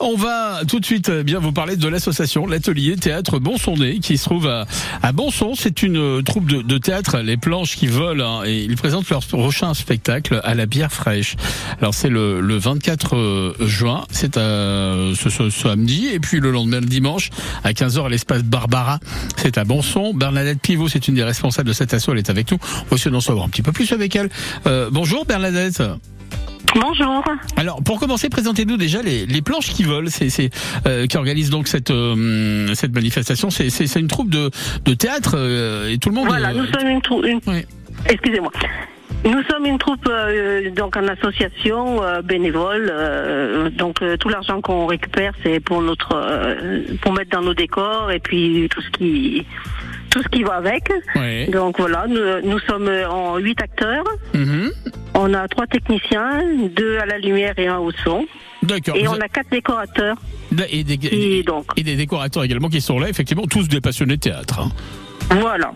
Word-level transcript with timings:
On 0.00 0.16
va 0.16 0.60
tout 0.66 0.80
de 0.80 0.84
suite 0.84 1.08
euh, 1.08 1.22
bien 1.22 1.38
vous 1.38 1.52
parler 1.52 1.76
de 1.76 1.88
l'association 1.88 2.46
l'atelier 2.46 2.96
théâtre 2.96 3.38
Bonsondé 3.38 3.98
qui 4.00 4.18
se 4.18 4.24
trouve 4.24 4.46
à, 4.48 4.66
à 5.02 5.12
Bonson. 5.12 5.54
C'est 5.56 5.82
une 5.82 5.96
euh, 5.96 6.22
troupe 6.22 6.46
de, 6.46 6.62
de, 6.62 6.78
théâtre, 6.78 7.18
les 7.18 7.36
planches 7.36 7.76
qui 7.76 7.86
volent, 7.86 8.40
hein, 8.40 8.44
et 8.44 8.62
ils 8.62 8.76
présentent 8.76 9.08
leur 9.10 9.24
prochain 9.24 9.74
spectacle 9.74 10.40
à 10.44 10.54
la 10.54 10.66
bière 10.66 10.92
fraîche. 10.92 11.36
Alors 11.80 11.94
c'est 11.94 12.08
le, 12.08 12.40
le 12.40 12.56
24 12.56 13.16
euh, 13.16 13.54
juin, 13.60 14.04
c'est 14.10 14.34
ce, 14.36 15.14
ce, 15.14 15.50
samedi, 15.50 16.08
et 16.08 16.20
puis 16.20 16.40
le 16.40 16.50
lendemain 16.50 16.80
le 16.80 16.86
dimanche 16.86 17.30
à 17.62 17.72
15h 17.72 18.06
à 18.06 18.08
l'espace 18.08 18.42
Barbara, 18.42 18.98
c'est 19.36 19.58
à 19.58 19.64
Bonson. 19.64 20.12
Bernadette 20.14 20.60
Pivot, 20.60 20.88
c'est 20.88 21.08
une 21.08 21.14
des 21.14 21.24
responsables 21.24 21.68
de 21.68 21.72
cette 21.72 21.94
asso, 21.94 22.08
elle 22.10 22.18
est 22.18 22.30
avec 22.30 22.50
nous. 22.50 22.58
On 22.62 22.90
va 22.90 22.96
essayer 22.96 23.10
d'en 23.10 23.20
savoir 23.20 23.46
un 23.46 23.48
petit 23.48 23.62
peu 23.62 23.72
plus 23.72 23.92
avec 23.92 24.14
elle. 24.16 24.28
Euh, 24.66 24.88
bonjour 24.90 25.24
Bernadette. 25.24 25.82
Bonjour. 26.74 27.24
Alors, 27.56 27.82
pour 27.82 28.00
commencer, 28.00 28.28
présentez-nous 28.28 28.76
déjà 28.76 29.02
les, 29.02 29.26
les 29.26 29.42
planches 29.42 29.70
qui 29.70 29.84
volent, 29.84 30.08
c'est, 30.10 30.50
euh, 30.86 31.06
qui 31.06 31.16
organise 31.16 31.50
donc 31.50 31.68
cette 31.68 31.90
euh, 31.90 32.74
cette 32.74 32.94
manifestation. 32.94 33.50
C'est, 33.50 33.96
une 33.96 34.08
troupe 34.08 34.30
de, 34.30 34.50
de 34.84 34.94
théâtre 34.94 35.34
euh, 35.36 35.90
et 35.90 35.98
tout 35.98 36.08
le 36.08 36.16
monde. 36.16 36.26
Voilà, 36.26 36.52
nous 36.52 36.66
sommes 36.66 36.88
une 36.88 37.02
troupe. 37.02 37.24
Oui. 37.24 37.64
Excusez-moi. 38.08 38.50
Nous 39.24 39.42
sommes 39.44 39.64
une 39.64 39.78
troupe 39.78 40.06
euh, 40.06 40.70
donc 40.70 40.96
en 40.96 41.08
association 41.08 42.02
euh, 42.02 42.20
bénévole. 42.20 42.90
Euh, 42.92 43.70
donc 43.70 44.02
tout 44.20 44.28
l'argent 44.28 44.60
qu'on 44.60 44.86
récupère, 44.86 45.32
c'est 45.42 45.60
pour 45.60 45.80
notre 45.80 46.20
pour 47.00 47.12
mettre 47.12 47.30
dans 47.30 47.42
nos 47.42 47.54
décors 47.54 48.10
et 48.10 48.18
puis 48.18 48.68
tout 48.70 48.82
ce 48.82 48.90
qui 48.90 49.46
tout 50.10 50.22
ce 50.22 50.28
qui 50.28 50.42
va 50.42 50.54
avec. 50.54 50.90
Donc 51.50 51.78
voilà, 51.78 52.06
nous, 52.06 52.50
nous 52.50 52.58
sommes 52.60 52.90
en 53.08 53.38
huit 53.38 53.60
acteurs. 53.62 54.04
Mhm. 54.34 54.70
On 55.14 55.32
a 55.34 55.46
trois 55.48 55.66
techniciens, 55.66 56.42
deux 56.76 56.98
à 56.98 57.06
la 57.06 57.18
lumière 57.18 57.54
et 57.58 57.68
un 57.68 57.78
au 57.78 57.92
son. 57.92 58.26
D'accord. 58.62 58.96
Et 58.96 59.06
on 59.06 59.14
a 59.14 59.28
quatre 59.28 59.50
décorateurs. 59.50 60.16
Et 60.70 60.84
des, 60.84 60.98
Et 61.12 61.42
donc. 61.42 61.66
et 61.76 61.82
des 61.82 61.96
décorateurs 61.96 62.44
également 62.44 62.68
qui 62.68 62.80
sont 62.80 62.98
là, 62.98 63.08
effectivement, 63.08 63.44
tous 63.46 63.68
des 63.68 63.80
passionnés 63.80 64.16
de 64.16 64.20
théâtre. 64.20 64.60
hein. 64.60 64.70
Voilà. 65.40 65.72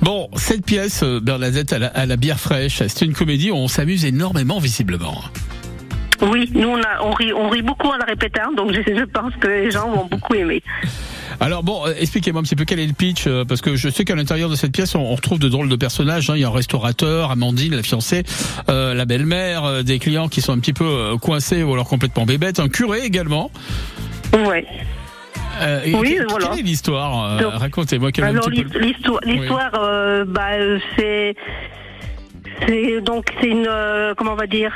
Bon, 0.00 0.28
cette 0.36 0.64
pièce, 0.64 1.02
euh, 1.04 1.20
Bernadette, 1.20 1.72
à 1.72 1.78
la, 1.78 1.86
à 1.88 2.06
la 2.06 2.16
bière 2.16 2.40
fraîche, 2.40 2.82
c'est 2.86 3.04
une 3.04 3.12
comédie 3.14 3.50
où 3.50 3.54
on 3.56 3.68
s'amuse 3.68 4.04
énormément, 4.04 4.58
visiblement. 4.58 5.22
Oui, 6.20 6.50
nous 6.54 6.68
on, 6.68 6.76
a, 6.80 7.02
on, 7.02 7.10
rit, 7.12 7.32
on 7.32 7.48
rit 7.48 7.62
beaucoup 7.62 7.88
en 7.88 7.96
la 7.96 8.04
répétant, 8.04 8.52
donc 8.56 8.72
je, 8.72 8.80
je 8.96 9.04
pense 9.04 9.34
que 9.40 9.46
les 9.48 9.70
gens 9.70 9.90
vont 9.90 10.06
beaucoup 10.06 10.34
aimer. 10.34 10.62
Alors 11.40 11.62
bon, 11.62 11.86
euh, 11.86 11.94
expliquez-moi 11.98 12.40
un 12.40 12.44
petit 12.44 12.56
peu 12.56 12.64
quel 12.64 12.78
est 12.80 12.86
le 12.86 12.92
pitch, 12.92 13.26
euh, 13.26 13.44
parce 13.44 13.60
que 13.60 13.76
je 13.76 13.88
sais 13.88 14.04
qu'à 14.04 14.14
l'intérieur 14.14 14.48
de 14.48 14.54
cette 14.56 14.72
pièce, 14.72 14.94
on, 14.94 15.04
retrouve 15.14 15.38
de 15.38 15.48
drôles 15.48 15.68
de 15.68 15.76
personnages. 15.76 16.30
hein. 16.30 16.34
Il 16.36 16.40
y 16.40 16.44
a 16.44 16.48
un 16.48 16.52
restaurateur, 16.52 17.30
Amandine, 17.30 17.74
la 17.76 17.82
fiancée, 17.82 18.22
euh, 18.68 18.94
la 18.94 19.04
belle-mère, 19.04 19.64
euh, 19.64 19.82
des 19.82 19.98
clients 19.98 20.28
qui 20.28 20.40
sont 20.40 20.52
un 20.52 20.58
petit 20.58 20.72
peu 20.72 21.16
coincés 21.20 21.62
ou 21.62 21.72
alors 21.72 21.88
complètement 21.88 22.24
bébêtes, 22.24 22.60
un 22.60 22.68
curé 22.68 23.00
également. 23.04 23.50
Ouais. 24.32 24.66
Euh, 25.60 25.80
Oui, 25.94 26.16
que- 26.16 26.28
voilà. 26.30 26.48
Quelle 26.48 26.60
est 26.60 26.62
l'histoire 26.62 27.38
Racontez-moi 27.58 28.10
Alors 28.22 28.48
l'histoire, 28.48 29.20
l'histoire, 29.24 29.70
euh, 29.78 30.24
bah, 30.26 30.50
c'est, 30.96 31.34
c'est 32.66 33.00
donc 33.02 33.26
c'est 33.40 33.48
une, 33.48 33.66
euh, 33.68 34.14
comment 34.16 34.32
on 34.32 34.36
va 34.36 34.46
dire, 34.46 34.72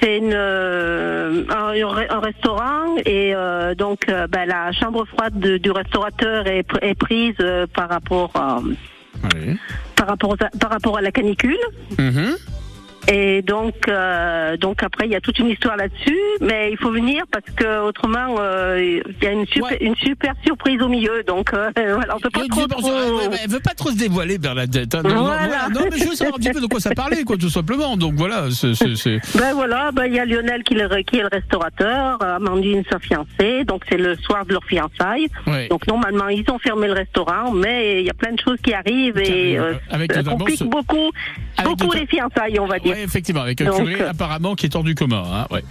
c'est 0.00 0.18
une 0.18 0.32
euh, 0.34 1.44
un, 1.48 2.16
un 2.16 2.20
restaurant 2.20 2.96
et 3.04 3.34
euh, 3.34 3.74
donc 3.74 4.08
euh, 4.08 4.26
bah, 4.26 4.46
la 4.46 4.72
chambre 4.72 5.04
froide 5.06 5.38
de- 5.38 5.56
du 5.58 5.70
restaurateur 5.70 6.46
est, 6.46 6.62
pr- 6.68 6.82
est 6.82 6.94
prise 6.94 7.34
euh, 7.40 7.66
par 7.66 7.88
rapport 7.88 8.32
Oui. 9.34 9.56
par 9.96 10.08
rapport 10.08 10.34
à, 10.40 10.48
par 10.58 10.70
rapport 10.70 10.98
à 10.98 11.00
la 11.00 11.10
canicule. 11.10 11.56
Mhm. 11.98 12.36
Et 13.08 13.42
donc, 13.42 13.74
euh, 13.88 14.56
donc 14.56 14.82
après, 14.82 15.06
il 15.06 15.12
y 15.12 15.14
a 15.14 15.20
toute 15.20 15.38
une 15.38 15.48
histoire 15.48 15.76
là-dessus, 15.76 16.18
mais 16.40 16.70
il 16.72 16.76
faut 16.78 16.90
venir 16.90 17.22
parce 17.30 17.44
que 17.54 17.80
autrement, 17.86 18.34
euh, 18.40 19.00
il 19.06 19.24
y 19.24 19.26
a 19.28 19.32
une 19.32 19.46
super, 19.46 19.70
Ouais. 19.70 19.78
une 19.80 19.94
super 19.96 20.34
surprise 20.44 20.82
au 20.82 20.88
milieu. 20.88 21.22
Donc, 21.24 21.52
euh, 21.54 21.70
voilà, 21.76 22.16
on 22.16 22.18
peut 22.20 22.30
pas 22.30 22.40
trop. 22.50 22.66
Trop- 22.66 23.20
elle, 23.22 23.38
elle 23.44 23.50
veut 23.50 23.60
pas 23.60 23.74
trop 23.74 23.90
se 23.90 23.96
dévoiler, 23.96 24.38
Bernadette. 24.38 24.92
hein. 24.94 25.02
Non, 25.04 25.10
non, 25.14 25.24
Voilà. 25.26 25.46
voilà. 25.46 25.68
Non, 25.68 25.80
mais 25.90 25.98
je 25.98 26.08
veux 26.08 26.14
savoir 26.16 26.36
un 26.36 26.38
petit 26.38 26.50
peu 26.52 26.60
de 26.60 26.66
quoi 26.66 26.80
ça 26.80 26.90
parlait, 26.96 27.22
quoi, 27.22 27.36
tout 27.36 27.48
simplement. 27.48 27.96
Donc 27.96 28.14
voilà, 28.14 28.46
c'est- 28.50 28.72
Ben 29.38 29.54
voilà, 29.54 29.92
ben 29.92 30.06
il 30.06 30.14
y 30.14 30.18
a 30.18 30.24
Lionel 30.24 30.64
qui, 30.64 30.74
est 30.74 30.88
le- 30.88 31.02
qui 31.02 31.18
est 31.18 31.22
le 31.22 31.28
restaurateur, 31.30 32.20
Amandine 32.22 32.82
sa 32.90 32.98
fiancée, 32.98 33.64
donc 33.64 33.82
c'est 33.88 33.98
le 33.98 34.16
soir 34.16 34.44
de 34.46 34.52
leur 34.52 34.64
fiançailles. 34.64 35.28
ouais. 35.46 35.68
Donc 35.68 35.86
normalement 35.86 36.28
ils 36.28 36.44
ont 36.50 36.58
fermé 36.58 36.88
le 36.88 36.94
restaurant, 36.94 37.52
mais 37.52 38.00
il 38.00 38.06
y 38.06 38.10
a 38.10 38.14
plein 38.14 38.32
de 38.32 38.40
choses 38.40 38.58
qui 38.62 38.74
arrivent 38.74 39.18
et 39.18 39.58
euh, 39.58 39.74
ça 39.90 39.96
notamment 39.98 40.36
complique 40.38 40.58
ce- 40.58 40.64
beaucoup, 40.64 41.10
Avec 41.56 41.76
beaucoup 41.76 41.92
les 41.92 42.06
fiançailles, 42.06 42.58
on 42.58 42.66
va 42.66 42.78
dire. 42.80 42.95
Ouais, 42.96 43.02
effectivement, 43.02 43.42
avec 43.42 43.60
un 43.60 43.66
Donc, 43.66 43.76
curé 43.76 44.00
euh, 44.00 44.10
apparemment 44.10 44.54
qui 44.54 44.66
est 44.66 44.74
hors 44.74 44.84
du 44.84 44.94
commun. 44.94 45.22
Hein, 45.32 45.46
ouais. 45.50 45.62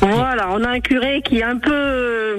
Voilà, 0.00 0.48
on 0.50 0.62
a 0.62 0.68
un 0.68 0.80
curé 0.80 1.22
qui 1.24 1.38
est 1.38 1.42
un 1.42 1.58
peu, 1.58 2.38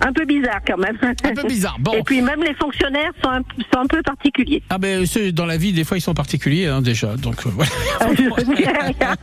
un 0.00 0.12
peu 0.12 0.24
bizarre 0.24 0.60
quand 0.66 0.78
même. 0.78 0.96
Un 1.02 1.34
peu 1.34 1.46
bizarre. 1.46 1.76
Bon. 1.78 1.92
Et 1.92 2.02
puis 2.02 2.20
même 2.22 2.42
les 2.42 2.54
fonctionnaires 2.54 3.12
sont 3.22 3.30
un, 3.30 3.42
sont 3.72 3.80
un 3.80 3.86
peu 3.86 4.02
particuliers. 4.02 4.62
Ah 4.70 4.78
ben 4.78 5.06
ceux 5.06 5.32
dans 5.32 5.46
la 5.46 5.56
vie 5.56 5.72
des 5.72 5.84
fois 5.84 5.96
ils 5.96 6.00
sont 6.00 6.14
particuliers 6.14 6.66
hein, 6.66 6.82
déjà 6.82 7.16
donc 7.16 7.46
euh, 7.46 7.50
voilà. 7.50 7.70
Rien. 8.08 9.16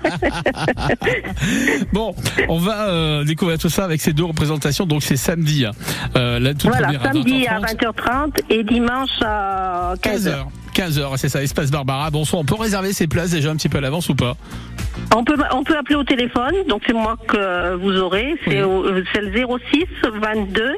bon 1.93 2.15
on 2.47 2.57
va 2.57 2.89
euh, 2.89 3.23
découvrir 3.23 3.57
tout 3.57 3.69
ça 3.69 3.85
avec 3.85 4.01
ces 4.01 4.13
deux 4.13 4.23
représentations 4.23 4.85
donc 4.85 5.03
c'est 5.03 5.17
samedi 5.17 5.65
hein. 5.65 5.71
euh, 6.15 6.39
la 6.39 6.53
toute 6.53 6.71
voilà, 6.71 6.91
samedi 7.03 7.47
à 7.47 7.55
à 7.55 7.59
20h30 7.61 7.75
20h30 7.75 8.39
et 8.49 8.63
dimanche 8.63 9.21
à 9.21 9.93
15h. 10.01 10.29
15h 10.29 10.45
15h 10.75 11.17
c'est 11.17 11.29
ça 11.29 11.41
espace 11.41 11.71
Barbara 11.71 12.09
bonsoir 12.11 12.41
on 12.41 12.45
peut 12.45 12.55
réserver 12.55 12.91
ses 12.91 13.07
places 13.07 13.31
déjà 13.31 13.49
un 13.49 13.55
petit 13.55 13.69
peu 13.69 13.77
à 13.77 13.81
l'avance 13.81 14.09
ou 14.09 14.15
pas 14.15 14.35
On 15.15 15.23
peut, 15.23 15.35
on 15.53 15.63
peut 15.63 15.77
appeler 15.77 15.95
au 15.95 16.03
téléphone, 16.03 16.53
donc 16.67 16.81
c'est 16.85 16.93
moi 16.93 17.15
que 17.27 17.75
vous 17.75 17.95
aurez. 17.97 18.35
C'est 18.43 18.61
Oui. 18.63 18.91
le 18.91 19.03
06 19.71 19.85
22 20.21 20.73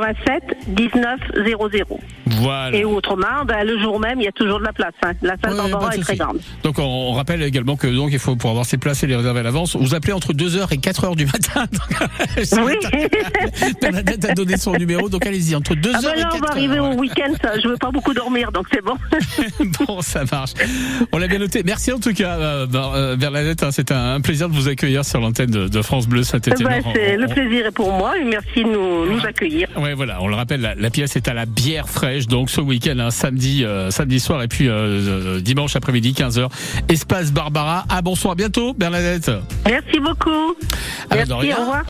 87 0.00 0.42
19 0.68 1.20
00. 1.44 2.00
voilà 2.26 2.76
Et 2.76 2.84
autrement, 2.84 3.44
ben, 3.46 3.64
le 3.66 3.78
jour 3.80 3.98
même, 4.00 4.20
il 4.20 4.24
y 4.24 4.28
a 4.28 4.32
toujours 4.32 4.58
de 4.60 4.64
la 4.64 4.72
place. 4.72 4.92
hein. 5.02 5.12
La 5.22 5.34
salle 5.42 5.54
Ouais, 5.54 5.96
est 5.96 6.00
très 6.00 6.16
grande. 6.16 6.38
donc 6.62 6.78
on, 6.78 6.82
on 6.84 7.12
rappelle 7.12 7.42
également 7.42 7.76
que 7.76 7.86
donc 7.86 8.10
il 8.12 8.18
faut 8.18 8.36
pour 8.36 8.50
avoir 8.50 8.64
ses 8.64 8.78
places 8.78 9.02
et 9.02 9.06
les 9.06 9.16
réserver 9.16 9.40
à 9.40 9.42
l'avance 9.42 9.76
vous 9.76 9.94
appelez 9.94 10.12
entre 10.12 10.32
2h 10.32 10.72
et 10.72 10.78
4h 10.78 11.16
du 11.16 11.26
matin 11.26 11.66
Oui. 12.64 12.74
Bernadette 13.80 14.24
a 14.24 14.34
donné 14.34 14.56
son 14.56 14.72
numéro 14.72 15.08
donc 15.08 15.26
allez-y 15.26 15.54
entre 15.54 15.74
2h 15.74 15.90
Ah 15.94 15.98
ben 16.02 16.12
et 16.16 16.20
là, 16.20 16.28
4h 16.28 16.36
on 16.36 16.38
va 16.40 16.50
arriver 16.50 16.78
voilà. 16.78 16.94
au 16.94 16.98
week-end, 16.98 17.32
je 17.62 17.68
veux 17.68 17.76
pas 17.76 17.90
beaucoup 17.90 18.14
dormir, 18.14 18.52
donc 18.52 18.66
c'est 18.72 18.82
bon. 18.84 18.94
bon, 19.86 20.00
ça 20.00 20.22
marche. 20.30 20.52
On 21.12 21.18
l'a 21.18 21.26
bien 21.28 21.38
noté. 21.38 21.62
Merci 21.64 21.92
en 21.92 21.98
tout 21.98 22.12
cas, 22.12 22.36
euh, 22.38 22.66
Ber- 22.66 22.92
euh, 22.94 23.16
Bernadette. 23.16 23.62
hein, 23.62 23.70
C'est 23.72 23.90
un, 23.92 24.14
un 24.14 24.20
plaisir 24.20 24.48
de 24.48 24.54
vous 24.54 24.68
accueillir 24.68 25.04
sur 25.04 25.20
l'antenne 25.20 25.50
de, 25.50 25.68
de 25.68 25.82
France 25.82 26.06
Bleu 26.06 26.22
Saint-Étienne. 26.22 26.68
Ben, 26.94 27.20
le 27.20 27.26
plaisir 27.28 27.66
est 27.66 27.70
pour 27.72 27.92
moi 27.92 28.18
et 28.18 28.24
merci 28.24 28.62
de 28.64 28.68
nous, 28.68 29.06
nous 29.06 29.24
accueillir. 29.26 29.68
Ouais, 29.76 29.89
voilà. 29.94 30.22
On 30.22 30.28
le 30.28 30.34
rappelle, 30.34 30.60
la, 30.60 30.74
la 30.74 30.90
pièce 30.90 31.16
est 31.16 31.28
à 31.28 31.34
la 31.34 31.46
bière 31.46 31.88
fraîche, 31.88 32.26
donc 32.26 32.50
ce 32.50 32.60
week-end, 32.60 32.98
hein, 32.98 33.10
samedi, 33.10 33.64
euh, 33.64 33.90
samedi 33.90 34.20
soir 34.20 34.42
et 34.42 34.48
puis 34.48 34.68
euh, 34.68 34.72
euh, 34.72 35.40
dimanche 35.40 35.76
après-midi, 35.76 36.12
15h. 36.12 36.48
Espace 36.88 37.32
Barbara. 37.32 37.84
Ah, 37.88 38.02
bonsoir. 38.02 38.32
À 38.32 38.34
bientôt, 38.36 38.74
Bernadette. 38.74 39.30
Merci 39.66 39.98
beaucoup. 40.00 40.54
Ah, 41.10 41.16
Merci, 41.16 41.32
au 41.32 41.36
revoir. 41.60 41.84